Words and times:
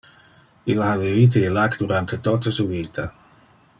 Ille 0.75 0.85
ha 0.87 0.95
vivite 1.01 1.43
illac 1.49 1.77
durante 1.83 2.21
tote 2.29 2.55
su 2.59 2.67
vita. 2.73 3.07